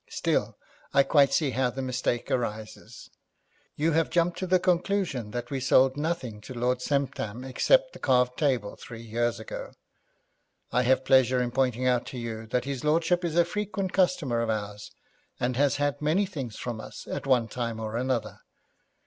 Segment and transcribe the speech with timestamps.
[0.09, 0.57] Still,
[0.95, 3.11] I quite see how the mistake arises.
[3.75, 7.99] You have jumped to the conclusion that we sold nothing to Lord Semptam except that
[7.99, 9.73] carved table three years ago.
[10.71, 14.41] I have pleasure in pointing out to you that his lordship is a frequent customer
[14.41, 14.89] of ours,
[15.39, 18.39] and has had many things from us at one time or another.